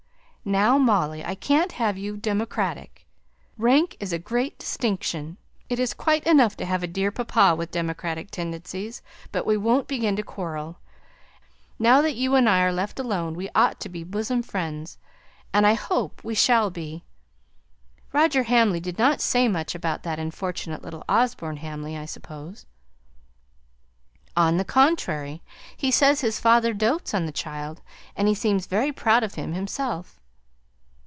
[0.43, 3.05] "Now, Molly, I can't have you democratic.
[3.59, 5.37] Rank is a great distinction.
[5.69, 9.03] It is quite enough to have dear papa with democratic tendencies.
[9.31, 10.79] But we won't begin to quarrel.
[11.77, 14.97] Now that you and I are left alone, we ought to be bosom friends,
[15.53, 17.03] and I hope we shall be.
[18.11, 22.65] Roger Hamley did not say much about that unfortunate little Osborne Hamley, I suppose?"
[24.35, 25.43] "On the contrary,
[25.77, 27.83] he says his father dotes on the child;
[28.15, 30.17] and he seemed very proud of him, himself."